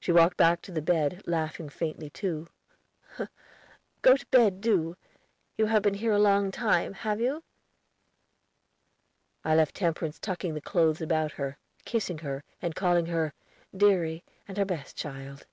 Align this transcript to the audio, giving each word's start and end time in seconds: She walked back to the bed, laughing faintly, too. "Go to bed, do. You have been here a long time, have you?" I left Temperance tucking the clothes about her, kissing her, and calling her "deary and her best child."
She 0.00 0.12
walked 0.12 0.36
back 0.36 0.60
to 0.60 0.70
the 0.70 0.82
bed, 0.82 1.22
laughing 1.26 1.70
faintly, 1.70 2.10
too. 2.10 2.48
"Go 4.02 4.14
to 4.14 4.26
bed, 4.26 4.60
do. 4.60 4.98
You 5.56 5.64
have 5.64 5.80
been 5.80 5.94
here 5.94 6.12
a 6.12 6.18
long 6.18 6.50
time, 6.50 6.92
have 6.92 7.22
you?" 7.22 7.42
I 9.42 9.54
left 9.54 9.76
Temperance 9.76 10.20
tucking 10.20 10.52
the 10.52 10.60
clothes 10.60 11.00
about 11.00 11.32
her, 11.40 11.56
kissing 11.86 12.18
her, 12.18 12.44
and 12.60 12.74
calling 12.74 13.06
her 13.06 13.32
"deary 13.74 14.22
and 14.46 14.58
her 14.58 14.66
best 14.66 14.94
child." 14.98 15.46